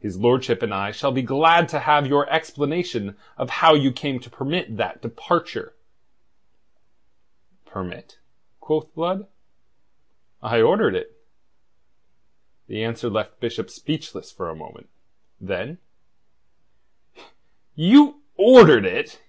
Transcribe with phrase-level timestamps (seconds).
[0.00, 4.18] His lordship and I shall be glad to have your explanation of how you came
[4.18, 5.76] to permit that departure."
[7.64, 8.18] "Permit?"
[8.58, 9.28] quoth Blood.
[10.42, 11.16] "I ordered it."
[12.66, 14.88] The answer left Bishop speechless for a moment.
[15.40, 15.78] Then:
[17.76, 19.20] "You ordered it?"